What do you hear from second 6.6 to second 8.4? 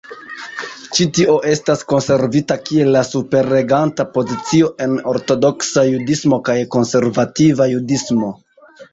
konservativa judismo.